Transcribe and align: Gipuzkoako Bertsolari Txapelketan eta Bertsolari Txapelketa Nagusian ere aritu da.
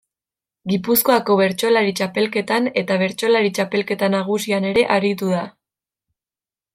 Gipuzkoako 0.71 1.35
Bertsolari 1.41 1.91
Txapelketan 1.99 2.69
eta 2.83 2.97
Bertsolari 3.03 3.51
Txapelketa 3.59 4.09
Nagusian 4.17 4.67
ere 4.71 4.87
aritu 4.97 5.31
da. 5.39 5.43